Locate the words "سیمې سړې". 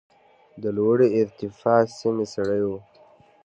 1.99-2.61